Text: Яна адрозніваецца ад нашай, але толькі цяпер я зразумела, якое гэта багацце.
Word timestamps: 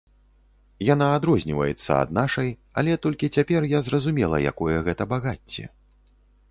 Яна 0.93 1.09
адрозніваецца 1.17 1.91
ад 2.05 2.09
нашай, 2.19 2.49
але 2.83 2.91
толькі 3.05 3.33
цяпер 3.41 3.61
я 3.77 3.87
зразумела, 3.91 4.35
якое 4.55 4.77
гэта 4.91 5.03
багацце. 5.15 5.63